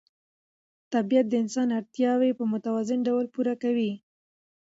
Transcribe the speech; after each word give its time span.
طبیعت 0.93 1.25
د 1.29 1.33
انسان 1.43 1.67
اړتیاوې 1.79 2.31
په 2.39 2.43
متوازن 2.51 2.99
ډول 3.07 3.25
پوره 3.33 3.55
کوي 3.63 3.91